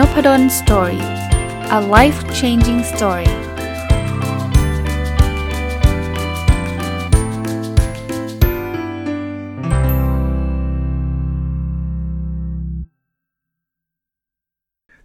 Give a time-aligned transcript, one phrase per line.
[0.00, 1.04] Nopadol Story
[1.78, 3.30] a life changing story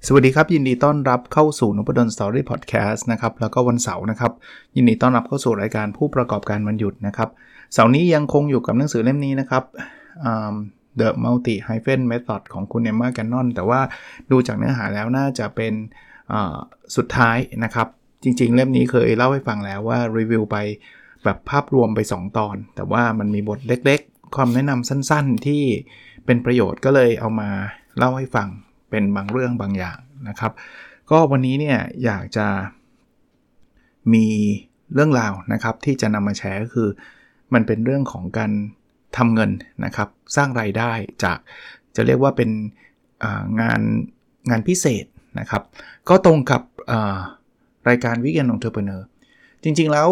[0.07, 4.31] สวัสดีครับ ยินดีต้อนรับเข้าสู่นพดล Story Podcast นะครับแล้วก็วันเสาร์นะครับ
[4.75, 7.29] ยินดีต้อนรับเข้าสู่รายการผู้ประกอบการวันหยุดนะครับ
[7.73, 9.63] เสาร์นี้ยังคงอยู่กับหนังสือเล่มนี้นะครับ
[10.99, 13.81] The Multi Hyphen Method ของคุณเอมมาแกนนอนแต่ว่า
[14.31, 15.73] ดูจากเนื้อหาแล้วน่าจะเป็น
[16.95, 17.87] สุดท้ายนะครับ
[18.23, 20.57] จริงๆ เล่มนี้เคยเล่าให้ฟังแล้วว่ารีวิวไป
[21.23, 25.63] แบบภาพรวมไป 2 ตอน แต่ว่ามันมีบทเล็กๆ ความแนะนำสั้นๆที่
[26.25, 27.49] เป็นประโยชน์ก็เลยเอามา
[27.97, 28.47] เล่าให้ฟัง
[28.89, 29.97] เป็นบางเรื่องบางอย่าง
[30.29, 30.51] นะครับ
[31.11, 32.47] ก็วันนี้เนี่ยอยากจะ
[34.13, 34.25] มี
[34.93, 36.89] เรื่องราวนะครับที่จะนำมาแชร์ก็คือ
[37.53, 38.51] มันเป็นเรื่องของการ
[39.17, 39.51] ทำเงิน
[39.85, 40.91] นะครับ สร้างรายได้
[41.23, 41.37] จาก
[41.95, 42.49] จะเรียกว่าเป็น
[43.61, 43.81] งาน
[44.49, 45.05] งานพิเศษ
[45.39, 45.63] นะครับ
[46.09, 46.61] ก็ตรงกับ
[47.89, 49.07] รายการ Weekend Entrepreneur
[49.63, 50.07] จริงๆแล้ว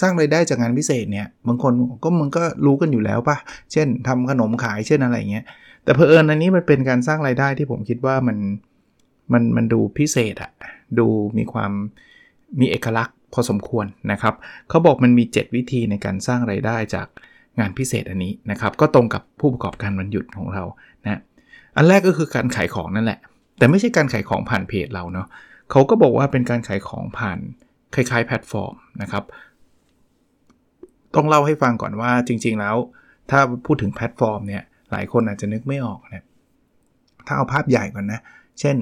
[0.00, 1.72] สร้างรายได้จากงานพิเศษเนี่ยบางคน
[2.04, 3.36] ก็มึงก็รู้กันอยู่แล้วปะ
[3.72, 5.44] เช่นทำขนมขายเช่นอะไรเงี้ย
[5.84, 8.38] แต่เพอเอิญอันนี้มันเป็นการสร้างรายได้ที่ผมคิดว่ามัน
[9.32, 10.50] มันมันดูพิเศษอะ
[10.98, 11.06] ดู
[11.38, 11.72] มีความ
[12.60, 14.34] มีเอกลักษณ์พอสมควรนะครับ
[14.68, 17.08] เขาบอกมันมี 7 วิธีในการสร้างรายได้จาก
[17.58, 20.64] งานพิเศษอันนี้นะครับ ก็ตรงกับผู้ประกอบการวันหยุดของเรา
[21.04, 21.20] นะ
[21.76, 23.18] อันแรกก็คือการขายของนั่นแหละ
[23.58, 25.26] แต่ไม่ใช่การขายของผ่านเพจเราเนาะ
[25.70, 27.38] เขาก็บอกว่าเป็นการขายของผ่าน
[27.94, 29.24] คล้ายๆแพลตฟอร์มนะครับ
[31.14, 32.76] ต้องเล่าให้ฟังก่อนว่าจริง ๆ แล้ว
[33.30, 36.24] ถ้าพูดถึงแพลตฟอร์มเนี่ยหลายคนอาจจะนึกไม่ออกนะ
[37.26, 38.20] ถ้าเอาภาพใหญ่ก่อนนะ
[38.60, 38.76] เช่น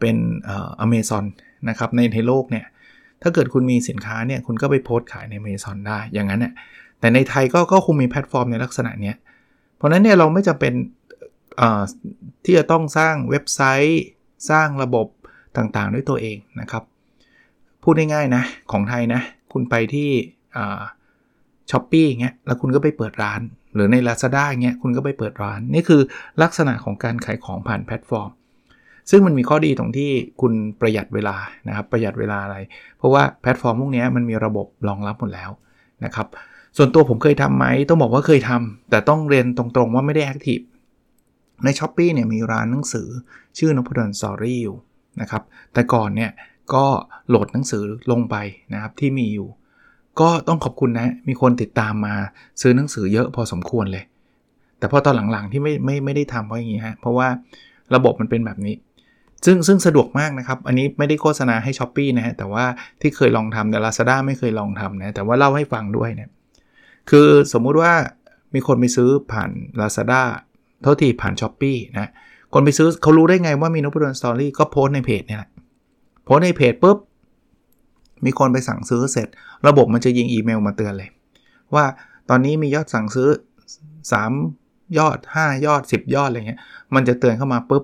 [0.00, 1.24] เป็นเอเมซอน
[1.68, 2.66] นะครับในในโลกเนี่ย
[3.22, 6.52] ถ้าเกิดคุณมีสินค้าเนี่ยคุณก็ไปโพสต์ขายในเมซอนได้ อย่างนั้นเนี่ย
[7.02, 9.12] แต่ในไทยก็ก็คงมีแพลตฟอร์มในลักษณะนี้
[9.76, 10.72] เพราะนั้นเนี่ยเราไม่จำเป็น
[12.44, 14.02] ที่จะต้องสร้างเว็บไซต์
[14.50, 15.06] สร้างระบบ
[15.56, 16.82] ต่างๆ ด้วยตัวเองนะครับ
[17.82, 18.42] พูดง่ายๆนะ
[18.72, 19.20] ของไทยนะ
[19.52, 20.10] คุณไปที่
[21.70, 23.40] Shopee เงี้ยแล้วคุณก็ไปเปิดร้าน
[23.74, 26.00] หรือใน Lazada เงี้ยคุณก็ไปเปิดร้าน นี่คือ
[26.42, 28.30] ลักษณะของการขายของผ่านแพลตฟอร์ม
[29.10, 30.10] ซึ่งมันมีข้อดีตรงที่
[30.40, 31.36] คุณประหยัดเวลา
[31.68, 32.56] นะครับประหยัดเวลาอะไร
[32.98, 35.50] เพราะว่าแพลตฟอร์มพวกนี้มันมีระบบรองรับหมดแล้ว
[36.04, 36.26] นะครับ
[36.76, 40.60] ส่วนตัวผมเคยทำไหมต้องบอกว่าเคยทำแต่ต้องเรียนตรงๆว่าไม่ได้แอคทีฟ
[41.64, 43.08] ใน s h อ p e e เนี่ยมีร้านหนังสือ
[43.58, 44.76] ชื่อนพดล Story อยู่
[45.20, 46.30] นะครับแต่ก่อนเนี่ย
[46.74, 46.84] ก็
[47.28, 48.36] โหลดหนังสือลงไป
[48.72, 49.48] นะครับที่มีอยู่
[50.20, 52.14] ก็ต้องขอบคุณนะ มีคนติดตามมา
[52.60, 54.04] ซื้อหนังสือเยอะพอสมควรเลย
[54.78, 57.28] แต่พอตอนหลังๆที่ไม่ไม่ไม่ได้ทำเพราะอย่างนี้ฮะเพราะว่า
[57.94, 58.74] ระบบมันเป็นแบบนี้
[59.44, 62.64] ซึ่งซึ่งสะดวกมากนะครับ อันนี้ไม่ได้โฆษณาให้ s h อ p e e นะฮะแต่ว่า
[63.00, 66.30] ที่เคยลองทำแต่ Lazada ไม่เคยลองทำนะแต่ว่าเล่าให้ฟังด้วยเนี่ย
[67.10, 67.92] คือสมมุติว่า
[68.54, 70.22] มีคนไปซื้อผ่าน Lazada
[70.82, 72.10] เท่าที่ผ่าน s h อ p e e นะ
[72.52, 75.50] คนไปซื้อเขารู้ได้ไงว่ามีนพดลสตอรี่ก็โพสในเพจเนี่ยแหละ
[76.24, 76.98] โพสในเพจปุ๊บ
[78.24, 79.28] มีคนไปสั่งซื้อเสร็จ
[79.66, 81.10] ระบบมันจะยิงอีเมลมาเตือนเลย
[81.74, 81.84] ว่า
[82.28, 83.28] ตอนนี้มียอดสั่งซื้อ
[84.12, 86.60] 3 ยอด 5 ยอด 10 ยอดอะไรเงี้ย
[86.94, 87.82] มันจะเตือนเข้ามาปุ๊บ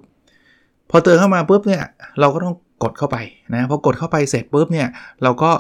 [0.91, 1.83] พอเตือนเข้ามาปุ๊บเนี่ย
[2.21, 3.17] เราก็ต้องกดเข้าไป
[3.55, 4.89] นะพอกดเข้าไปเสร็จปุ๊บเนี่ย
[5.23, 5.51] เราก็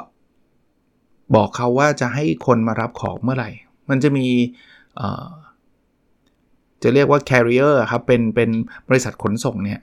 [1.34, 3.50] บอกเขาว่าจะให้คนมารับของเมื่อไหร่
[3.90, 4.26] มันจะมี
[6.82, 8.50] จะเรียกว่า carrier ครับ เป็น เป็น
[8.88, 9.80] บริษัทขนส่งเนี่ย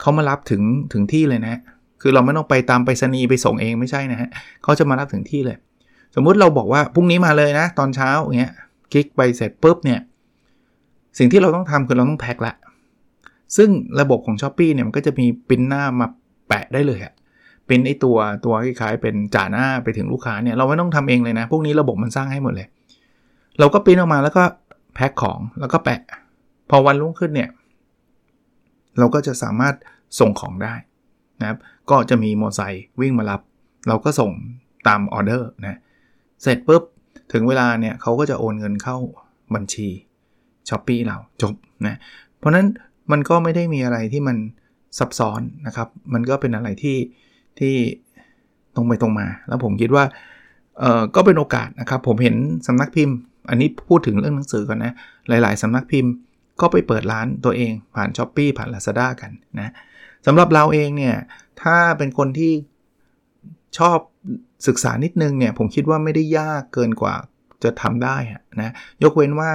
[0.00, 1.60] เขามารับถึง ถึงที่เลยนะ
[2.02, 4.28] คือเราไม่ต้องไปตามไปรษณีย์ไปส่งเองไม่ใช่นะฮะ
[4.62, 5.56] เขาจะมารับถึงที่เลย
[6.14, 8.52] สมมุติเราบอกว่าพรุ่งนี้มาเลยนะ ตอนเช้าอย่างเงี้ย
[8.92, 10.00] คลิกไปเสร็จปุ๊บเนี่ย
[11.18, 12.54] สิ่งที่เราต้องทำคือเราต้องแพ็คละ
[13.56, 13.70] ซึ่ง
[14.00, 16.06] ระบบของ s h อ p e e เนี่ยมันก็จะมีปินหน้ามา
[16.48, 17.12] แปะได้เลยอะ
[17.68, 22.68] เป็นไอตัวตัวคล้ายๆเป็นจ่าหน้าไปถึงลูกค้าเนี่ยเราไม่ต้องทำเองเลยนะ พวกนี้ระบบมันสร้างให้หมดเลย
[23.58, 24.44] เราก็ปิ้นออกมาแล้วก็
[24.94, 26.00] แพ็คของแล้วก็แปะ
[26.70, 27.50] พอวันรุ่งขึ้นเนี่ย
[28.98, 29.74] เราก็จะสามารถ
[30.20, 30.74] ส่งของได้
[31.40, 31.58] นะครับ
[31.90, 33.40] ก็จะมีมอเตอร์ไซค์วิ่งมารับ
[33.88, 34.30] เราก็ส่ง
[34.88, 35.78] ตามออเดอร์นะ
[36.42, 36.82] เสร็จปุ๊บ
[37.32, 38.96] ถึงเวลาเนี่ยเขาก็จะโอนเงินเข้า
[39.54, 39.88] บัญชี
[40.68, 41.54] Shopee เราจบ
[41.86, 41.96] นะ
[42.38, 42.66] เพราะนั้น
[43.10, 44.36] มันก็ไม่ได้มีอะไรที่มัน
[44.98, 46.96] ซับซ้อนนะครับ มันก็เป็นอะไรที่
[47.60, 47.76] ที่
[48.74, 50.04] ตรงไปตรงมา แล้วผมคิดว่า
[50.78, 53.16] เออก็เป็นโอกาสนะครับ ผมเห็นสำนักพิมพ์
[53.50, 54.92] อันนี้พูดถึงเรื่องหนังสือก่อนนะ
[55.28, 56.12] หลาย ๆสำนักพิมพ์
[56.60, 59.72] ก็ไปเปิดร้านตัวเองผ่าน s h อ p e e ผ่าน Lazada กันนะ
[60.26, 61.16] สำหรับเราเองเนี่ย
[61.62, 62.52] ถ้าเป็นคนที่
[63.78, 63.98] ชอบ
[64.66, 67.14] ศึกษานิดนึงเนี่ย ผมคิดว่าไม่ได้ยากเกินกว่า
[67.64, 68.16] จะทำได้
[68.62, 68.72] นะ
[69.02, 69.50] ยกเว้นว่า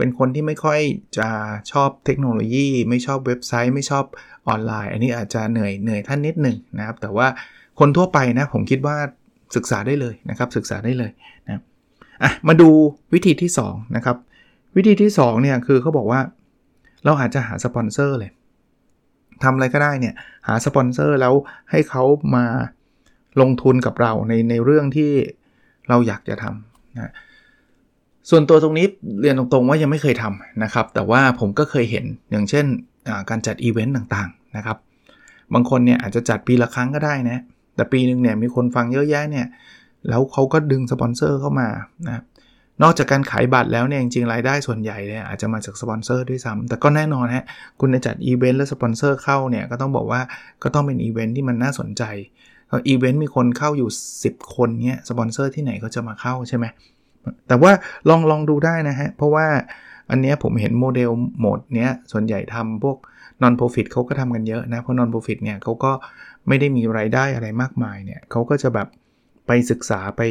[0.00, 0.80] เป็นคนที่ไม่ค่อย
[1.18, 1.28] จะ
[1.72, 4.04] ชอบเทคโนโลยี ไม่ชอบเว็บไซต์ ไม่ชอบ
[4.48, 7.26] ออนไลน์ อันนี้อาจจะเหนื่อยเหนื่อยท่านนิดหนึ่งนะครับ แต่ว่า
[7.78, 8.96] คนทั่วไปนะผมคิดว่า
[9.56, 11.10] ศึกษาได้เลยนะครับ ศึกษาได้เลย
[11.46, 11.62] นะ
[12.22, 12.70] อะมาดู
[13.14, 14.16] วิธีที่2นะครับ
[14.76, 16.20] วิธีที่2เนี่ยคือเขาบอกว่า
[17.04, 18.30] เราอาจจะหาสปอนเซอร์เลย
[19.42, 20.14] ทำอะไรก็ได้เนี่ย
[20.46, 21.34] หาสปอนเซอร์แล้ว
[21.70, 22.04] ให้เขา
[22.36, 22.44] มา
[23.40, 25.12] ลงทุนกับเราในในเรื่องที่
[25.88, 27.12] เราอยากจะทำนะ
[28.30, 28.86] ส่วนตัวตรงนี้
[29.20, 32.66] เรียนตรงๆว่ายังไม่เคยทำนะครับ แต่ว่าผมก็เคยเห็นอย่างเช่น
[33.30, 34.76] การจัดอีเวนต์ต่างๆนะครับ
[35.54, 37.38] บางคนเนี่ยอาจจะจัดปีละครั้งก็ได้นะ
[37.74, 39.46] แต่ปีหนึ่งเนี่ยมีคนฟังเยอะแยะเนี่ย
[40.08, 41.68] แล้วเขาก็ดึงสปอนเซอร์เข้ามา
[42.08, 42.22] นะ
[42.82, 47.44] นอกจากการขายบัตรแล้วเนี่ยจริงๆรายได้ส่วนใหญ่เนี่ยอาจจะมาจากสปอนเซอร์ด้วยซ้ำแต่ก็แน่นอนฮะ
[47.80, 50.20] คุณจะจัดอีเวนต์แล้วสปอนเซอร์เข้าเนี่ยก็ต้องบอกว่า
[50.62, 52.02] ก็ต้องเป็นอีเวนต์ที่มันน่าสนใจ
[52.88, 53.90] อีเวนต์มีคนเข้าอยู่
[54.22, 56.66] 10 คนเนี่ยสปอนเซอร์ที่ไหนก็จะมาเข้าใช่ไหม
[57.48, 57.72] แต่ว่า
[58.08, 59.46] ลองลองดูได้นะฮะ เพราะว่า
[60.10, 62.96] อันนี้ผมเห็นโมเดลโหมดเนี้ยส่วนใหญ่ทำพวก
[63.42, 65.92] non profit เขาก็ทำกันเยอะนะ เพราะ non profit เนี่ยเขาก็
[66.48, 68.88] ไม่ได้มีรายได้อะไรมากมายเนี่ยเขาก็จะแบบ
[69.46, 70.22] ไปศึกษาไป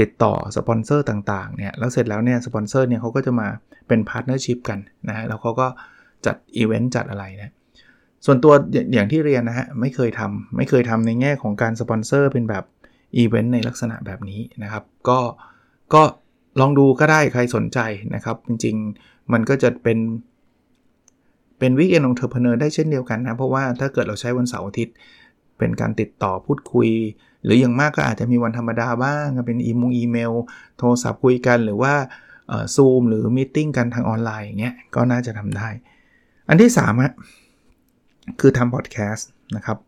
[0.00, 3.48] ติดต่อสปอนเซอร์ต่างๆเนี่ยแล้วเสร็จแล้วเนี่ยสปอนเซอร์เนี่ยเขาก็จะมา
[3.88, 5.66] เป็น partnership กันนะฮะแล้วเขาก็
[6.26, 7.52] จัดอีเวนต์จัดอะไรนะ
[8.26, 8.52] ส่วนตัว
[8.92, 12.64] อย่างที่เรียนนะฮะไม่เคยทำไม่เคยทำในแง่ของการสปอนเซอร์เป็นแบบ
[13.16, 15.18] อีเวนต์ในลักษณะแบบนี้นะครับ ก็
[15.94, 16.02] ก็
[16.60, 17.78] ลองดูก็ได้ใครสนใจ
[18.14, 19.98] นะครับ จริงๆ มันก็จะเป็น
[21.58, 24.94] เป็น weekend entrepreneur ได้เช่นเดียวกันนะ เพราะว่าถ้าเกิดเราใช้วันเสาร์อาทิตย์
[25.58, 26.90] เป็นการติดต่อพูดคุย
[27.44, 30.32] หรืออย่างมากก็อาจจะมีวันธรรมดาบ้าง เป็นอีมงอีเมล
[30.78, 31.94] โทรศัพท์คุยกันหรือว่า
[32.74, 35.68] ซูมหรือ meeting กันทางออนไลน์อย่างเงี้ยก็น่าจะทำได้
[36.48, 37.12] อันที่3ฮะ
[38.40, 39.78] คือทำพอดแคสต์นะครับ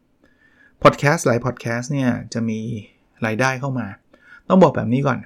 [0.82, 2.58] พอดแคสต์หลายพอดแคสต์เนี่ยจะมี
[3.26, 3.86] รายได้เข้ามา
[4.48, 5.18] ต้องบอกแบบนี้ก่อน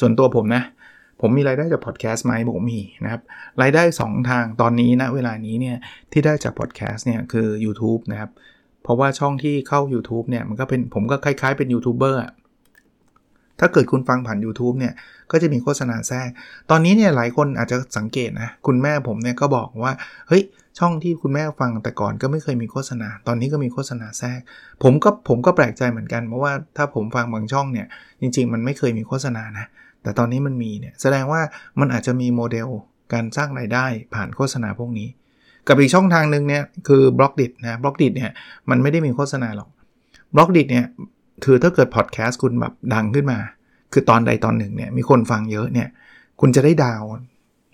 [0.00, 0.62] ส่วนตัวผมนะ
[1.20, 3.22] ผมมีรายได้จากพอดแคสต์ไหมผมมีนะครับ
[3.62, 5.76] รายได้ 2 ทางตอนนี้นะเวลานี้เนี่ย
[6.12, 8.30] ที่ได้จากพอดแคสต์เนี่ยคือ YouTube นะครับ
[8.82, 12.20] เพราะว่าช่องที่เข้า YouTube เนี่ยมันก็เป็นผมก็คล้ายๆเป็นยูทูบเบอร์
[13.60, 14.94] ถ้าเกิดคุณฟังผ่าน YouTube เนี่ย
[15.30, 16.28] ก็จะมีโฆษณาแทรก
[16.70, 19.92] ตอนนี้เนี่ยหลายคนอาจจะสังเกตนะ คุณแม่ผมเนี่ยก็บอกว่า
[20.28, 20.42] เฮ้ย
[20.78, 24.40] ช่องที่คุณแม่ฟังแต่ก่อนก็ไม่เคยมีโฆษณา ตอนนี้ก็มีโฆษณาแทรก
[24.82, 27.86] ผมก็ผมก็แปลกใจเหมือนกัน เพราะว่าถ้าผมฟังบางช่องเนี่ย
[28.20, 29.66] จริง ๆ มันไม่เคยมีโฆษณานะ
[30.02, 31.40] แต่ตอนนี้มันมีเนี่ย แสดงว่า
[31.80, 32.68] มันอาจจะมีโมเดล
[33.12, 35.08] การสร้างรายได้ผ่านโฆษณาพวกนี้
[35.68, 38.30] กับอีกช่องทางหนึ่งเนี่ยคือ Blockdit นะ Blockdit เนี่ย
[38.70, 39.68] มันไม่ได้มีโฆษณาหรอก
[40.34, 40.86] Blockdit เนี่ย
[41.44, 43.38] คือถ้าเกิดพอดแคสต์คุณแบบดังขึ้นมา
[43.92, 45.88] คือตอนใดตอนหนึ่งเนี่ยมีคนฟังเยอะเนี่ย
[46.40, 47.02] คุณจะได้ดาว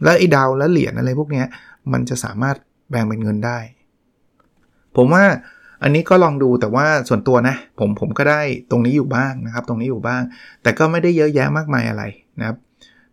[0.05, 1.44] แล้วไอ้ดาวและเหรียญอะไรพวกนี้
[1.93, 2.56] มันจะสามารถ
[2.93, 3.59] แบ่งเป็นเงินได้
[4.97, 5.25] ผมว่า
[5.83, 8.41] อันนี้ก็ลองดูแต่ว่าส่วนตัวนะ ผมผมก็ได้
[8.71, 10.23] ตรงนี้อยู่บ้างนะครับ ตรงนี้อยู่บ้าง
[10.62, 12.03] แต่ก็ไม่ได้เยอะแยะมากมายอะไร
[12.39, 12.56] นะครับ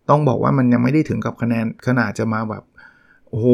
[0.10, 2.64] ต้องบอกว่ามันยังไม่ได้ถึงกับคะแนนขนาดจะมาแบบ
[3.30, 3.48] โอ้โห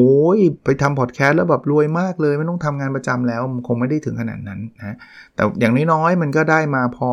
[0.64, 4.96] ไปทำพอดแคสต์แล้วแบบรวยมากเลย ไม่ต้องทำงานประจำแล้วคงไม่ได้ถึงขนาดนั้นนะ
[5.36, 7.10] แต่อย่างน้อยๆมันก็ได้มาพอ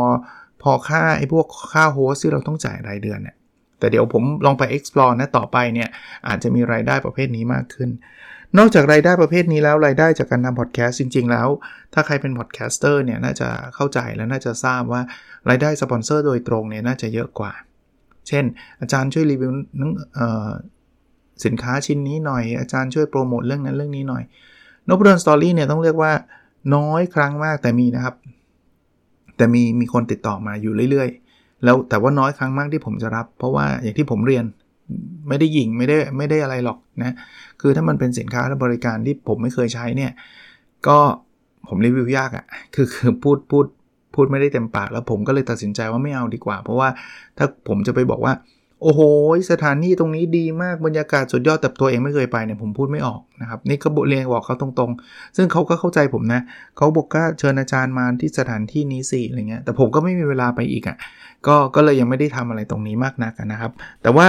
[0.63, 3.37] พอค่าไอ้พวกค่าโฮสที่เราต้องจ่ายรายเดือนเนี่ย
[3.79, 5.89] แต่เดี๋ยวผมลองไป explore นะต่อไปเนี่ย
[6.29, 7.91] อาจจะมีรายได้ประเภทนี้มากขึ้น
[8.59, 11.49] นอกจากรายได้ประเภทนี้แล้วรายได้จากการทำพอดแคสต์จริง ๆ แล้ว
[11.95, 15.03] ถ้าใครเป็น podcaster เนี่ยน่าจะเข้าใจและน่าจะทราบว่า
[15.49, 17.53] รายได้สปอนเซอร์โดยตรงเนี่ยน่าจะเยอะกว่า
[18.29, 18.45] เช่น
[18.81, 19.53] อาจารย์ช่วยรีวิว
[21.45, 24.23] สินค้าชิ้นนี้หน่อยอาจารย์ช่วยโปรโมทเรื่องนั้นเรื่องนี้หน่อย
[24.89, 26.13] นพดล Story เนี่ยต้องเรียกว่า
[26.77, 28.15] น้อยครั้งมากแต่มีนะครับ
[29.37, 34.45] แต่มีมีคนติดต่อมาอยู่เรื่อย ๆ แล้วแต่ว่าน้อยครั้งมากที่ผมจะรับ เพราะว่าอย่างที่ผมเรียน
[35.29, 37.15] ไม่ได้ยิงไม่ได้ไม่ได้อะไรหรอกนะ
[37.61, 40.13] คือถ้ามันเป็นสินค้าและบริการที่ผมไม่เคยใช้เนี่ย
[40.89, 40.99] ก็
[41.69, 42.45] ผมรีวิวยากอะ่ะ
[42.75, 43.67] คือคือพูดพูด
[44.15, 46.89] พูดไม่ได้เต็มปากแล้วผมก็เลยตัดสินใจว่าไม่เอาดีกว่า เพราะว่า
[47.39, 48.33] ถ้าผมจะไปบอกว่า
[48.83, 49.01] โอ้โห
[49.51, 56.41] สถานที่ตรงนี้ดีมากบรรยากาศสุดยอดแต่ตัวเองไม่เคยไปเนี่ยผมพูดไม่ออกนะครับนี่ก็เรียนบอกเขาตรงๆ ซึ่งเขาก็เข้าใจผมนะ
[56.77, 60.97] เขาบอกว่าเชิญอาจารย์มาที่สถานที่นี้สิอะไรเงี้ยแต่ผมก็ไม่มีเวลาไปอีกอะ่ะ
[61.47, 63.73] ก็ก็เลยยังไม่ได้ทำอะไรตรงนี้มากนักนะครับ
[64.03, 64.27] แต่ว่า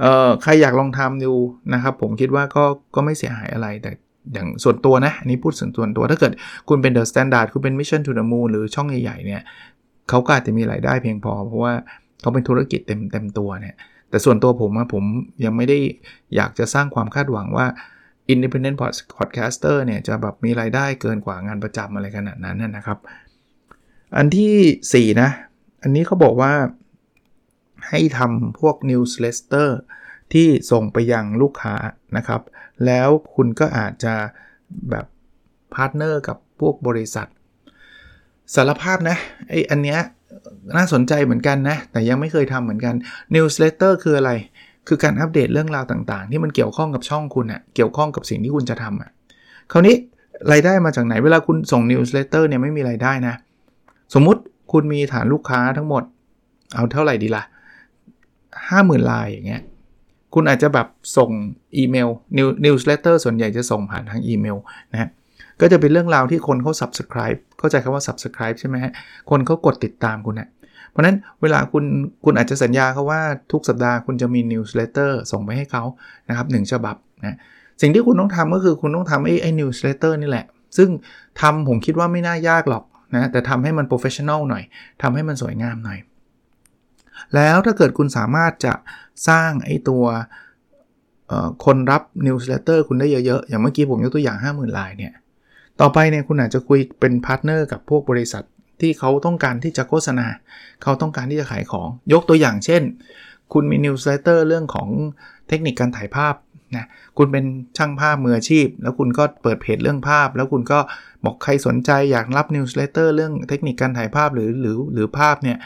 [0.00, 1.34] เอ่อใครอยากลองทำดู
[1.74, 3.90] นะครับผมคิดว่าก็ก็ไม่เสียหายอะไรแต่
[4.32, 6.32] อย่างส่วนตัวนะอันนี้พูดส่วนตัวตัว ถ้าเกิด
[6.68, 9.42] คุณเป็น The Standard คุณเป็น Mission to the Moon หรือช่องใหญ่ๆเนี่ย
[10.08, 11.72] เขาก็อาจจะมีรายได้เพียงพอ เพราะว่า
[12.20, 13.74] เขาเป็นธุรกิจเต็มเต็มตัวเนี่ย
[14.10, 15.04] แต่ส่วนตัวผมอะผม
[15.44, 15.78] ยังไม่ได้
[16.36, 17.66] อยากจะสร้างความคาดหวังว่า
[18.34, 18.78] Independent
[19.18, 22.98] Podcaster เนี่ยจะแบบมีรายได้เกินกว่างานประจำอะไรขนาดนั้นนะครับ
[24.16, 25.30] อันที่ 4 นะ
[25.82, 26.52] อันนี้เขาบอกว่า
[27.88, 29.70] ให้ทำพวก newsletter
[30.32, 31.74] ที่ส่งไปยังลูกค้า
[32.16, 32.42] นะครับ
[32.86, 34.14] แล้วคุณก็อาจจะ
[34.90, 35.06] แบบ
[35.74, 37.26] partner กับพวกบริษัท
[38.54, 39.16] สารภาพนะ
[39.48, 40.00] ไอ้อันเนี้ย
[40.76, 42.94] น่าสนใจเหมือนกันนะ แต่ยังไม่เคยทำเหมือนกัน
[43.34, 44.32] newsletter คืออะไร
[44.88, 49.10] คือการอัปเดตเรื่องราวต่างๆ ที่มันเกี่ยวข้องกับช่องคุณอะเกี่ยวข้องกับสิ่งที่คุณจะทำอะ
[49.72, 49.96] คราวนี้
[50.52, 53.34] รายได้มาจากไหน เวลาคุณส่ง newsletter เนี่ยไม่มีรายได้นะ
[54.14, 54.40] สมมุติ
[54.72, 56.02] คุณมีฐานลูกค้าทั้งหมด
[56.74, 57.44] เอาเท่าไหร่ดีล่ะ
[58.62, 59.62] 50,000 รายอย่างเงี้ย
[60.34, 61.30] คุณอาจจะแบบส่ง
[61.76, 62.08] อีเมล
[62.64, 64.56] newsletter ส่วนใหญ่จะส่งผ่านทางอีเมล
[64.92, 65.08] นะฮะ
[65.60, 68.92] ก็จะเป็นเรื่องราวที่คนเขา subscribe เข้าใจคำว่า subscribe ใช่ไหมฮะ
[69.30, 70.48] คนเขากดติดตามคุณนะ
[70.90, 71.84] เพราะนั้นเวลาคุณ
[72.24, 73.20] คุณอาจจะสัญญาเขาว่า
[73.52, 75.84] ทุกสัปดาห์คุณจะมี newsletter ส่งไปให้เขา
[76.28, 77.36] นะครับหนึ่งฉบับนะ
[77.80, 80.46] สิ่งที่คุณต้องทำก็คือคุณต้องทำไอ้ไอ้ newsletter นี่แหละ
[80.76, 80.88] ซึ่ง
[81.40, 82.84] ทำผมคิดว่าไม่น่ายากหรอก
[83.14, 84.64] นะแต่ทำให้มัน professional หน่อย
[85.02, 85.98] ทำให้มันสวยงามหน่อย
[87.34, 88.74] แล้วถ้าเกิดคุณสามารถจะ
[89.28, 90.04] สร้างไอ้ตัว
[91.64, 95.12] คนรับ newsletter คุณได้เยอะๆ อย่างเมื่อกี้ผมยกตัวอย่าง 50,000 รายเนี่ย
[95.80, 98.44] ต่อไปเนี่ยคุณอาจจะคุยเป็น partner กับพวกบริษัท
[98.80, 100.26] ที่เขาต้องการที่จะโฆษณา
[100.82, 102.82] เขาต้องการที่จะขายของ ยกตัวอย่างเช่น
[103.52, 104.88] คุณมี newsletter เรื่องของ
[105.48, 106.34] เทคนิคการถ่ายภาพ
[106.76, 106.86] นะ
[107.18, 107.44] คุณเป็น
[107.76, 110.78] ช่างภาพมืออาชีพ แล้วคุณก็เปิดเพจเรื่องภาพ แล้วคุณก็
[111.24, 115.58] บอกใครสนใจอยากรับ newsletter เรื่องเทคนิคการถ่ายภาพหรือหรือหรือภาพเนี่ย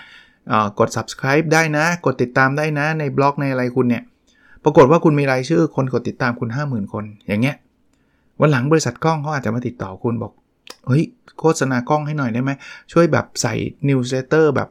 [0.78, 4.02] กด subscribe ได้นะ กดติดตามได้นะในบล็อกในอะไรคุณเนี่ย
[4.64, 7.57] ปรากฏว่าคุณมีรายชื่อคนกดติดตามคุณ 50,000 คน อย่างเงี้ย
[8.40, 10.33] วันหลังบริษัทกล้องเขาอาจจะมาติดต่อคุณบอก
[10.87, 11.05] เฮ้ย
[11.38, 12.50] โฆษณากล้องให้หน่อยได้ไหม
[12.93, 13.55] ช่วยแบบใส่
[13.88, 14.69] นิวส์เลเตอร์แบบ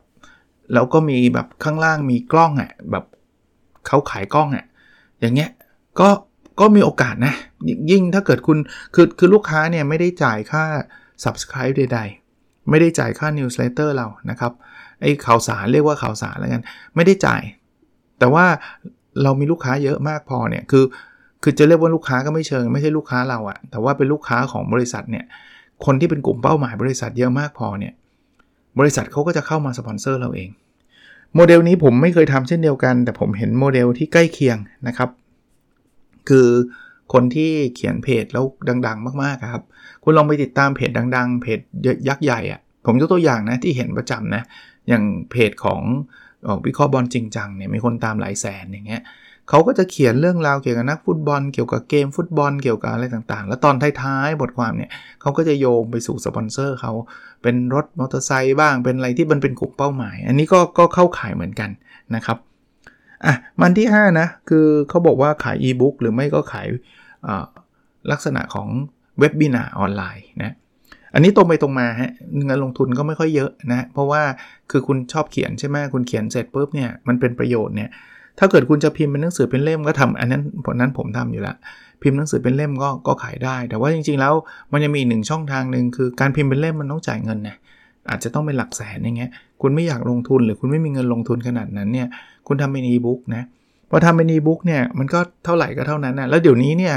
[0.73, 3.05] แล้วก็มีแบบข้างล่างมีกล้องอะ แบบ
[3.87, 4.65] เขาขายกล้องอะ
[5.19, 5.49] อย่างเงี้ย
[5.99, 6.09] ก็
[6.59, 7.33] ก็มีโอกาสนะ
[7.91, 8.57] ยิ่งถ้าเกิดคุณ
[8.95, 10.63] คือคือลูกค้าเนี่ยไม่ได้จ่ายค่า
[11.23, 11.99] subscribe ใด
[12.33, 14.51] ๆ ไม่ได้จ่ายค่า newsletter เรานะครับ
[15.01, 16.61] ไอ้ข่าวสารเรียกว่าข่าวสารแล้วกัน
[16.95, 17.41] ไม่ได้จ่าย
[18.19, 18.45] แต่ว่า
[19.23, 20.83] เรามีลูกค้าเยอะมากพอเนี่ยคือ
[21.43, 25.25] คือจะเรียกว่าลูกค้าก็ไม่เชิง ไม่ใช่ลูกค้าเราอะแต่ว่าเป็นลูกค้าของบริษัทเนี่ย
[25.85, 27.93] คนที่เป็นกลุ่มเป้าหมายบริษัทเยอะมากพอเนี่ย
[28.79, 30.49] บริษัทเขาก็จะเข้ามาสปอนเซอร์เราเอง
[31.35, 35.09] โมเดลนี้ผมไม่เคยทำเช่นเดียวกัน แต่ผมเห็นโมเดลที่ใกล้เคียงนะครับ
[36.29, 36.47] คือ
[37.13, 38.45] คนที่เขียนเพจแล้ว
[38.87, 39.63] ดัง ๆ มากๆครับ
[40.03, 41.59] คุณลองไปติดตามเพจดัง ๆ เพจ
[42.09, 44.43] ยักษ์ใหญ่อะ ผมยกตัวอย่างนะที่เห็นประจำนะ
[44.89, 45.81] อย่างเพจของ
[46.65, 49.03] วิเคราะห์บอลจริงจังเนี่ยมีคนตามหลายแสนอย่างเงี้ย
[49.49, 54.89] เขาก็จะเขียนเรื่องราวเกี่ยวกับนักฟุตบอล เกี่ยวกับเกมฟุตบอลเกี่ยวกับอะไรต่างๆ แล้วตอนท้ายๆบทความเนี่ย
[55.21, 56.93] เขาก็จะโยงไปสู่สปอนเซอร์เขา
[57.41, 61.69] เป็นรถมอเตอร์ไซค์บ้างเป็นอะไรที่มันเป็นกลุ่มเป้าหมาย อันนี้ก็ก็เข้าขายเหมือนกัน
[62.15, 62.37] นะครับ
[63.25, 66.67] อะมันที่ 5 นะ คือเขาบอกว่าขายอีบุ๊กหรือไม่ก็ขาย
[68.11, 68.67] ลักษณะของ
[69.19, 70.53] เว็บบินาออนไลน์นะ
[71.13, 72.11] อันนี้ตรงไปตรงมาฮะ
[72.45, 74.21] เงินลงทุนก็ไม่ค่อยเยอะนะเพราะว่า
[74.71, 77.89] คือคุณชอบเขียนใช่ไหมคุณเขียนเสร็จปุ๊บเนี่ยมันเป็นประโยชน์เนี่ย
[78.39, 81.55] ถ้าเกิดคุณจะพิมพ์เป็นหนังสือเป็นเล่มก็ทำอันนั้นผลนั้นผมทำอยู่ล้ว
[82.01, 84.33] พิมพ์หนังสือเป็นเล่มก็ก็ขายได้ แต่ว่าจริงๆแล้ว
[84.71, 87.57] มันจะมีหนึ่งช่องทางหนึ่งคือการพิมพ์เป็นเล่มมันต้องจ่ายเงินนะ
[88.09, 92.07] อาจจะต้องเป็นหลักแสนอย่างเงี้ยคุณไม่อยากลงทุนหรือคุณไม่มีเงินลงทุนขนาดนั้นเนี่ย
[92.47, 93.43] คุณทำเป็นอีบุ๊กนะ
[93.89, 96.95] พอทำเป็นอีบุ๊กเนี่ยมันก็เท่าไหร่ก็เท่านั้นนะแล้วเดี๋ยวนี้เนี่ย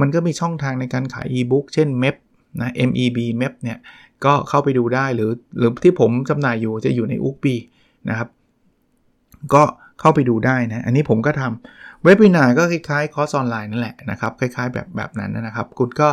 [0.00, 2.16] มันก็มีช่องทางในการขายอีบุ๊กเช่น MEP
[2.60, 3.78] นะ MEB MEP เนี่ย
[4.24, 7.54] ก็เข้าไปดูได้หรือหรือที่ผมจำหน่ายอยู่จะอยู่ใน Ookbee
[8.08, 8.28] นะครับ
[9.54, 9.62] ก็
[10.00, 16.08] เข้าไปดูได้นะ อันนี้ผมก็ทำ webinar ก็คล้ายๆคอร์สออนไลน์นั่นแหละนะครับ คล้ายๆแบบแบบนั้นนะครับ คุณก็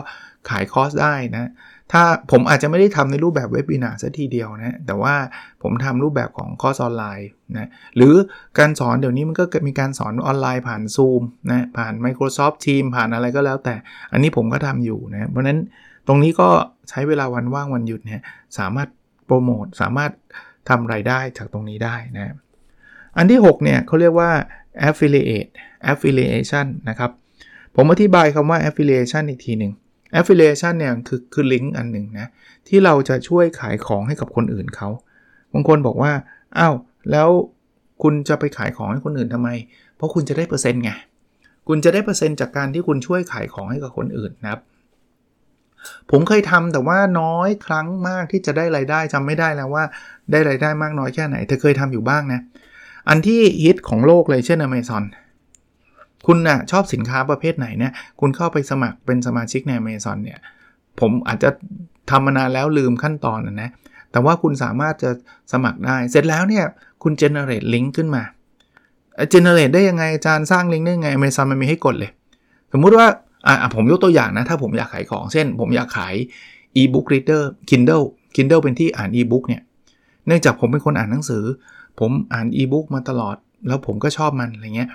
[0.49, 1.49] ขายคอร์สได้นะ
[1.91, 5.15] ถ้าผมอาจจะไม่ได้ทำในรูปแบบ webinar ซะทีเดียวนะ แต่ว่า
[5.63, 8.13] ผมทำรูปแบบของคอร์สออนไลน์นะ หรือ
[8.59, 13.75] การสอนเดี๋ยวนี้มันก็มีการสอนออนไลน์ผ่าน Zoom นะ ผ่าน Microsoft Teams ผ่านอะไรก็แล้วแต่
[14.11, 15.59] อันนี้ผมก็ทำอยู่นะ เพราะนั้น
[16.11, 16.49] ตรงนี้ก็
[16.89, 18.21] ใช้เวลาวันว่างวันหยุดเนี่ย
[18.57, 18.89] สามารถ
[19.25, 20.11] โปรโมทสามารถ
[20.69, 22.35] ทำไรายได้จากตรงนี้ได้นะ
[23.17, 24.31] อันที่ 6 เนี่ยเขาเรียกว่า
[24.89, 25.51] affiliate
[25.91, 27.11] affiliation นะครับ
[27.75, 29.71] ผมอธิบายคำว่า affiliation อีกทีหนึ่ง
[30.19, 32.27] affiliation เนี่ยคือคือลิงก์อันหนึ่งนะ
[32.67, 34.89] ที่เราจะช่วยขายของให้กับคนอื่นเขา
[35.53, 36.11] บางคนบอกว่า
[36.57, 36.75] อ้าว
[37.11, 37.29] แล้ว
[38.03, 39.49] คุณจะไปขายของให้คนอื่นทำไม
[39.95, 40.91] เพราะคุณจะได้เปอร์เซ็นต์ไง
[41.67, 44.61] คุณจะได้เปอร์เซ็นต์จากการที่คุณช่วยขายของให้กับคนอื่นนะครับ
[46.11, 49.83] ผมเคยทำแต่ว่าน้อยครั้งมากที่จะได้ไรายได้จำไม่ได้แล้วว่า
[50.31, 52.41] ได้ไรายได้มากน้อยแค่ไหนเธอเคยทำอยู่บ้างนะ
[53.09, 55.03] อันที่ฮิตของโลกเลยเช่น Amazon
[56.27, 60.39] คุณนะ่ะชอบสินค้าประเภทไหนเนี่ยคุณเข้าไปสมัครเป็นสมาชิกใน Amazon เนี่ย
[60.99, 61.49] ผมอาจจะ
[62.09, 63.69] ทำมานานแล้วลืมขั้นตอนนะนะ
[64.11, 65.11] แต่ว่าคุณสามารถจะ
[65.51, 66.65] สมัครได้ เสร็จแล้วเนี่ย
[67.03, 68.23] คุณ generate link ขึ้นมา
[69.33, 72.11] generate ได้ยังไงอาจารย์สร้างลิงก์ได้ยังไง Amazon มันมีให้กดเลย
[72.73, 73.07] สมมุติว่า
[73.47, 76.15] อ่าผมยกตัวอย่างนะ ถ้าผมอยากขายของเช่น ผมอยากขาย
[76.77, 78.05] e-book reader Kindle
[78.35, 79.61] Kindle เป็นที่อ่าน e-book เนี่ย
[80.27, 81.43] เนื่องจากผมเป็นคนอ่านหนังสือ
[81.99, 83.35] ผมอ่านอีบุ๊กมาตลอด
[83.67, 84.89] แล้วผมก็ชอบมันอะไรเงี้ย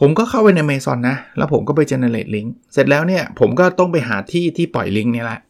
[0.00, 5.40] ผมก็เข้าไปใน Amazon นะ แล้วผมก็ไป generate link เสร็จแล้วเนี่ย ผมก็ต้องไปหาที่ที่ปล่อยลิงก์นี่แหละ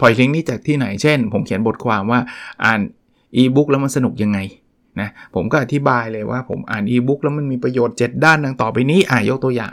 [0.00, 2.20] ปล่อยลิงก์นี้จากที่ไหน เช่น ผมเขียนบทความว่า
[2.64, 2.80] อ่าน
[3.36, 4.38] อีบุ๊กแล้วมันสนุกยังไง
[5.00, 9.72] นะ ผมก็อธิบายเลยว่าผมอ่านอีบุ๊กแล้วมันมีประโยชน์ 7 ด้านดังต่อไปนี้ อ่ายกตัวอย่าง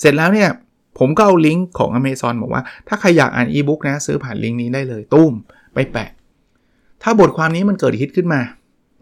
[0.00, 0.48] เสร็จแล้วเนี่ย
[0.98, 5.32] ผมก็เอาลิงก์ของ Amazon บอกว่า ถ้าใครอยากอ่านอีบุ๊กนะซื้อผ่านลิงก์นี้ได้เลยตุ้ม
[5.74, 6.10] ไปแปะ
[7.02, 8.40] ถ้าบทความนี้มันเกิดฮิตขึ้นมา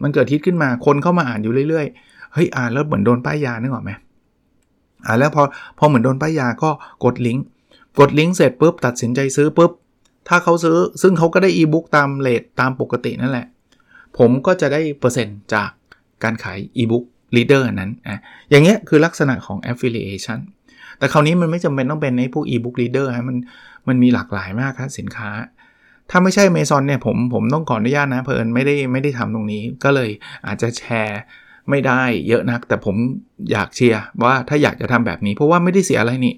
[0.03, 3.91] มันเกิดฮิตขึ้นมาคนเข้ามาอ่านอยู่เรื่อยๆเฮ้ยอ่านแล้วเหมือนโดนป้ายยานึกออกไหม
[5.05, 5.43] อ่านแล้วพอ
[5.79, 6.69] พอเหมือนโดนป้ายยาก็
[7.05, 7.45] กดลิงก์
[7.99, 9.71] กดลิงก์เสร็จปุ๊บตัดสินใจซื้อปุ๊บ
[10.27, 13.47] ถ้าเขาซื้อซึ่งเขาก็ได้อีบุ๊กตาม rate ตามปกตินั่นแหละ
[14.17, 15.69] ผมก็จะได้เปอร์เซ็นต์จาก
[16.23, 17.03] การขาย e-book
[17.35, 20.39] reader นั้นอะอย่างเงี้ยคือลักษณะของ affiliation
[20.99, 23.37] แต่คราวนี้มันไม่จำเป็นต้องเป็นในพวก e-book reader ฮะมัน
[23.87, 25.29] มันมีหลากหลายมากครับสินค้า
[26.09, 30.09] ถ้าไม่ใช่ Amazon เนี่ยผมผมต้องขออนุญาตนะเผอิญไม่ได้ไม่ได้ทำตรงนี้ ก็เลย
[30.47, 31.21] อาจจะแชร์
[31.69, 32.95] ไม่ได้เยอะนัก แต่ผม
[33.51, 36.35] อยากเชียร์ว่าถ้าอยากจะทำแบบนี้ เพราะว่าไม่ได้เสียอะไรนี่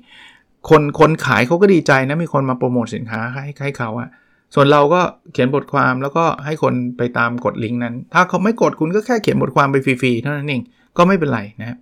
[0.70, 4.10] คนคนขายเขาก็ดีใจนะมีคนมาโปรโมทสินค้าให้ให้เขาอะ
[4.56, 5.02] ส่วนเราก็
[5.34, 10.62] เขียนบทความแล้วก็ให้คนไปตามกดลิงก์นั้น ถ้าเขาไม่กดคุณก็แค่เขียนบทความไปฟรีๆเท่านั้นเอง
[10.98, 11.78] ก็ไม่เป็นไรนะครับ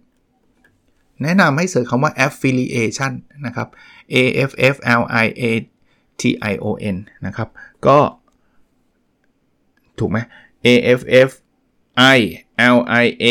[1.23, 3.13] แนะนำให้เสิร์ชคำว่า affiliation
[3.45, 3.67] นะครับ
[4.13, 4.15] a
[4.49, 5.43] f f l i a
[6.21, 6.95] t i o n
[7.25, 7.49] นะครับ
[7.87, 7.97] ก็
[9.99, 10.17] ถูกไหม
[10.65, 10.69] a
[10.99, 11.31] f f
[12.15, 12.19] i
[12.75, 13.25] l i a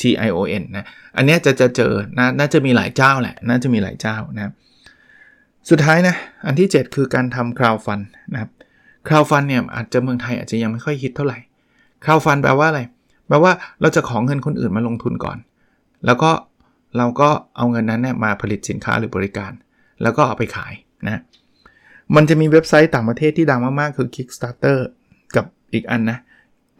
[0.00, 0.84] t i o n นะ
[1.16, 4.52] อันนี้จะจะเจอนะน่าจะมีหลายเจ้าแหละ น่าจะมีหลายเจ้านะ
[5.70, 6.16] สุดท้ายนะ
[6.46, 8.50] อันที่ 7 คือการทำ crowd fund นะครับ
[9.06, 11.38] crowd fund เนี่ยอาจจะเมืองไทยอาจจะยังไม่ค่อยฮิตเท่าไหร่
[12.04, 12.80] crowd fund แปลว่าอะไร
[13.28, 15.38] แปลว่าเราจะขอเงินคนอื่นมาลงทุนก่อน
[16.06, 16.30] แล้วก็
[16.96, 19.52] เราก็เอาเงินนั้นเนี่ยมาผลิตสินค้าหรือบริการ
[20.02, 20.72] แล้วก็เอาไปขาย
[21.06, 21.22] นะ
[22.14, 24.78] มันจะมีเว็บไซต์ต่างประเทศที่ดังมาก ๆ คือ Kickstarter
[25.36, 25.44] กับ
[25.74, 26.18] อีกอันนะ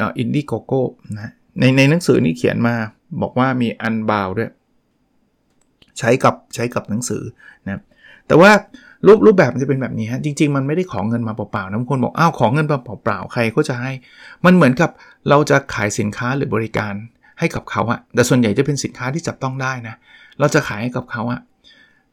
[0.00, 0.82] อินดี้โกโก้
[1.20, 2.74] นะในในหนังสือนี่เขียนมา
[3.22, 4.50] บอกว่ามีอันบาวด้วย
[5.98, 7.22] ใช้กับใช้กับหนังสือ
[7.66, 7.82] นะ
[8.26, 8.50] แต่ว่า
[9.06, 13.92] รูปรูปแบบมันจะเป็นแบบนี้ฮะจริง ๆ มันไม่ได้ของเงินมาเปล่าๆนะบางคนบอกอ้าวของเงินมาเปล่าๆใครก็จะให้
[14.44, 14.90] มันเหมือนกับ
[15.28, 16.94] เราจะขายสินค้าหรือบริการ
[17.38, 19.94] ให้กับเขาอะแต่ส่วนใหญ่จะเป็นสินค้าที่จับต้องได้นะ
[20.40, 21.40] เราจะขายให้กับเขาอะ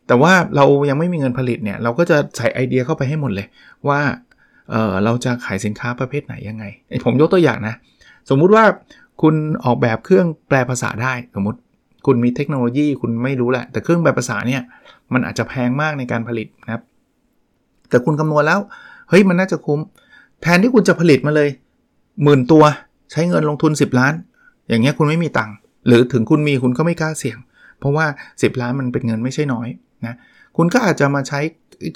[0.08, 3.48] แต่ว่าเรายังไม่มีเงินผลิตเนี่ย เราก็จะใส่ไอเดียเข้าไปให้หมดเลย
[3.88, 4.00] ว่า
[4.72, 6.64] เออเราจะขายสินค้าประเภทไหนยังไง
[7.06, 7.76] ผมยกตัวอย่างนะ
[8.30, 8.66] สมมุติว่า
[9.22, 11.60] คุณออกแบบเครื่องแปลภาษาได้ สมมติ
[12.06, 14.62] คุณมีเทคโนโลยีคุณไม่รู้แหละ แต่เครื่องแปลภาษาเนี่ย
[15.14, 16.84] มันอาจจะแพงมากในการผลิตนะครับ
[17.90, 18.60] แต่คุณคำนวณแล้ว
[19.10, 19.80] เฮ้ยมันน่าจะคุ้ม
[20.42, 21.50] แทนที่คุณจะผลิตมาเลย
[22.24, 22.64] หมื่นตัว
[23.12, 24.14] ใช้เงินลงทุน 10 ล้าน
[24.70, 25.56] อย่างเงี้ยคุณไม่มีตังค์
[25.88, 27.38] หรือถึงคุณมีคุณก็ไม่กล้าเสี่ยง
[27.80, 29.68] เพราะว่า 10 ล้านมันเป็นเงินไม่ใช่น้อย
[30.06, 30.16] นะ
[30.58, 31.40] คุณก็อาจจะมาใช้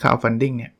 [0.03, 0.71] crowdfunding เนี่ย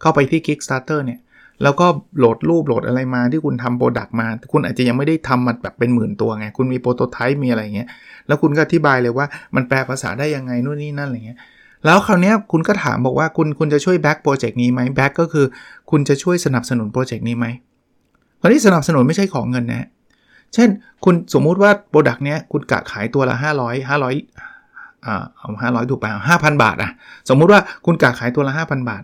[0.00, 1.20] เข้าไปที่ Kickstarter เนี่ย
[1.62, 1.86] แล้วก็
[2.18, 7.88] โหลดรูปโหลดอะไรมาที่คุณทำ product มา คุณอาจจะยังไม่ได้ทำมันแบบเป็นหมื่นตัวไง คุณมี prototype มีอะไรเงี้ย
[8.26, 11.38] แล้วคุณก็อธิบายเลยว่ามันแปลภาษาได้ยังไงนู่นนี่นั่นอะไรเงี้ย
[11.84, 15.46] แล้วคราวนี้คุณก็ถามบอกว่าคุณคุณจะช่วย back โปรเจกต์นี้ไหม back ก็คือ
[15.90, 17.46] คุณจะช่วยสนับสนุนโปรเจกต์นี้ไหม
[18.40, 19.88] คราวนี้สนับสนุนไม่ใช่ขอเงินนะ
[20.54, 20.68] เช่น
[21.04, 26.90] คุณสมมุติว่า product เนี้ยคุณกะขายตัวละ 500 500อ่าเอา500 ถูกไป5,000บาทอะ
[27.28, 29.02] สมมุติว่าคุณกะขายตัวละ 5,000 บาท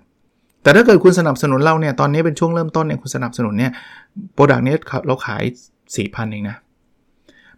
[0.63, 3.73] แต่ถ้าเกิดคุณสนับสนุนเราเนี่ยตอนนี้เป็นช่วงเริ่มต้นเนี่ยคุณสนับสนุนเนี่ย
[4.35, 4.75] product นี้
[5.07, 5.43] เราขาย
[5.87, 6.57] 4,000เองนะ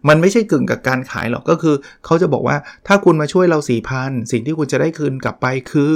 [0.07, 1.75] มันไม่ใช่กึ่งกับการขายหรอกก็คือ
[2.05, 3.59] เขาจะบอกว่าถ้าคุณมาช่วยเรา
[3.95, 5.95] 4,000 สิ่งที่คุณจะได้คืนกลับไปคือ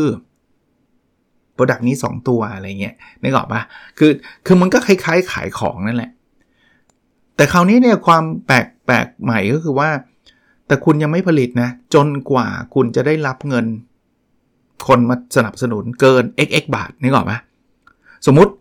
[1.53, 3.61] product นี้ 2 ตัวอะไรเงี้ยนึกออกปะ
[3.99, 4.11] คือ
[4.45, 6.11] คือมันก็คล้ายๆขายของนั่นแหละ
[7.37, 9.89] แต่คราวนี้เนี่ยความแปลกแปลกใหม่ก็คือว่า
[10.67, 13.65] แต่คุณยังไม่ผลิตนะ จนกว่าคุณจะได้รับเงิน
[14.87, 17.39] คนมาสนับสนุนเกิน xx บาทนี่ก่อนปะ
[18.25, 18.51] สมมติ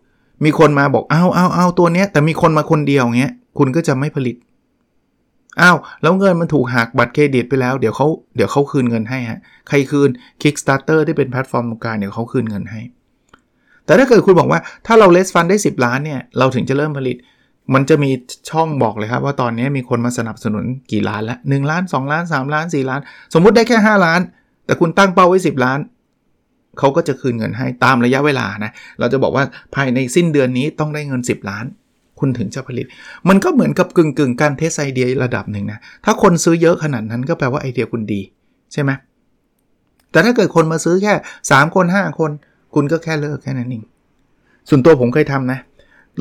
[0.45, 4.35] มีคนมาบอกเอาเอาเอาตัวเนี้ย แต่มีคนมาคนเดียวเงี้ย คุณก็จะไม่ผลิต
[5.61, 10.09] อ้าวแล้วเงินมันถูกหักบัตรเครดิตไปแล้ว เดี๋ยวเขาเดี๋ยวเขาคืนเงินให้ฮะใครคืน
[10.41, 12.81] Kickstarter ที่เป็นแพลตฟอร์มตรงกลางเดี๋ยวเขาคืนเงินให้
[13.85, 17.17] แต่ถ้าเกิดคุณบอกว่าถ้าเรา raise fund ได้ 10 ล้านเนี่ย เราถึงจะเริ่มผลิต
[17.73, 18.11] มันจะมี
[18.49, 23.01] ช่องบอกเลยครับว่าตอนนี้มีคนมาสนับสนุนกี่ล้านแล้วล้าน 2 ล้าน 3 ล้าน 4 ล้าน
[23.33, 24.21] สมมุติได้แค่ 5 ล้าน
[24.65, 25.79] แต่คุณตั้งเป้าไว้ 10 ล้าน
[26.79, 29.43] เขาก็จะคืนเงินให้ตามระยะเวลานะ เราจะบอกว่า
[29.75, 31.65] ภายในสิ้นเดือนนี้ต้องได้เงิน 10 ล้าน
[32.19, 32.85] คุณถึงจะผลิต
[33.29, 38.21] มันก็เหมือนกับกึ่งกึ่งการ test ไอเดียระดับหนึ่งนะ ถ้าคนซื้อเยอะขนาดนั้นก็แปลว่าไอเดียคุณดี
[38.73, 38.91] ใช่ไหม
[40.11, 41.13] แต่ถ้าเกิดคนมาซื้อแค่
[41.49, 42.31] 3 คน 5 คน
[42.75, 43.83] คุณก็แค่เลิกแค่นั้นเอง
[44.69, 45.59] ส่วนตัวผมเคยทำนะ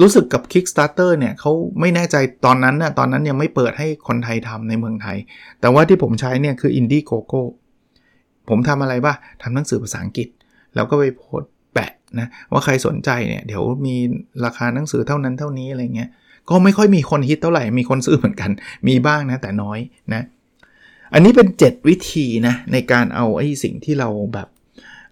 [0.01, 5.19] รู้สึกกับ Kickstarter เนี่ยเขาไม่แน่ใจตอนนั้นน่ะตอนนั้นยังไม่เปิดให้คนไทยทำในเมืองไทย
[5.61, 7.43] แต่ว่าที่ผมใช้เนี่ยคือ Indiegogo
[8.49, 10.29] ผมทำอะไรบ้างทำหนังสือภาษาอังกฤษ
[10.75, 11.43] แล้วก็ไปโพส
[11.75, 13.97] แปะนะว่าใครสนใจเนี่ยเดี๋ยวมี
[14.45, 16.11] ราคาหนังสือเท่านั้นเท่านี้อะไรเงี้ย
[16.51, 18.51] ก็ไม่ค่อยมีคนฮิตเท่าไหร่ มีคนซื้อเหมือนกัน
[18.89, 19.79] มีบ้างนะแต่น้อย
[20.15, 20.23] นะ
[21.13, 24.49] อันนี้เป็น 7 วิธีนะในการเอาไอ้สิ่งที่เราแบบ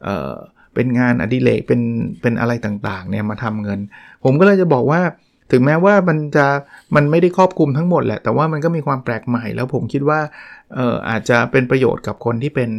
[0.02, 1.80] เเป็นงานอดิเรกเป็น
[2.22, 3.80] เป็นอะไรต่างๆเนี่ยมาทำเงิน
[4.24, 5.00] ผมก็เลยจะบอกว่า
[5.52, 6.46] ถึงแม้ว่ามันจะ
[6.96, 10.20] มันไม่ได้ครอบคลุมทั้งหมดแหละ แต่ว่ามันก็มีความแปลกใหม่ แล้วผมคิดว่า
[10.78, 12.70] อออาจจะเป็นประโยชน์กับคนที่เป็น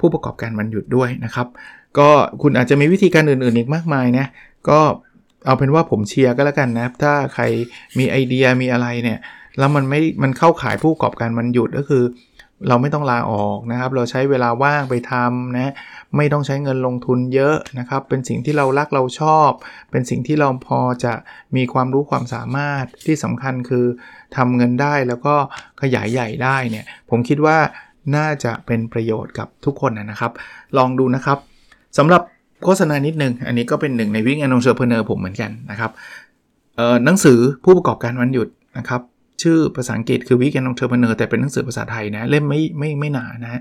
[0.00, 1.46] ผู้ประกอบการวันหยุดด้วยนะครับ
[1.98, 2.08] ก็
[2.42, 4.26] คุณอาจจะมีวิธีการอื่นๆอีกมากมายนะ
[4.68, 4.80] ก็
[5.46, 7.44] เอาเป็นว่าผมเชียร์ก็แล้วกันนะถ้าใคร
[7.98, 9.18] มีไอเดียมีอะไรเนี่ย
[9.58, 12.02] แล้วมันไม่มันเข้าขายผู้ประกอบการวันหยุดก็คือ
[12.68, 15.72] เราไม่ต้องลาออกนะครับ เราใช้เวลาว่างไปทำนะ
[16.16, 19.50] ไม่ต้องใช้เงินลงทุนเยอะนะครับ เป็นสิ่งที่เรารักเราชอบ
[19.90, 21.12] เป็นสิ่งที่เราพอจะ
[21.56, 23.84] มีความรู้ความสามารถที่สำคัญคือ
[24.36, 25.34] ทำเงินได้แล้วก็
[25.82, 27.58] ขยายใหญ่ได้เนี่ย ผมคิดว่า
[28.16, 30.32] น่าจะเป็นประโยชน์กับทุกคนนะครับ
[30.78, 31.38] ลองดูนะครับ
[31.98, 32.22] สำหรับ
[32.64, 35.90] โฆษณานิดนึง อันนี้ก็เป็นหนึ่งในวิ่งแอนนองเชอร์เพเนอร์ผมเหมือนกันนะครับ
[37.04, 39.00] หนังสือผู้ประกอบการวันหยุดนะครับ
[39.42, 43.60] ชื่อภาษาอังกฤษคือ Weekend Entrepreneur แต่เป็นหนังสือภาษาไทยนะเล่มไม่ไม่ไม่หนานะ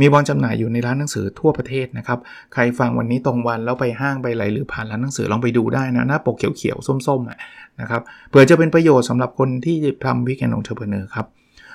[0.00, 2.18] มีบอลจำหน่ายอยู่ในร้านหนังสือทั่วประเทศนะครับ
[2.52, 11.26] ใครฟังวันนี้ตรงวันแล้วไปห้างไปไหลหรือผ่านร้านหนังสือลองไปดูได้นะหน้าปกเขียวๆส้มๆนะครับเผื่อจะเป็นประโยชน์สำหรับคนที่ทำ Weekend Entrepreneur ครับ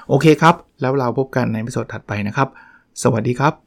[0.09, 2.47] โอเคครับ แล้วเราพบกันในวิดีโอถัดไปนะครับ
[3.03, 3.66] สวัสดีครับ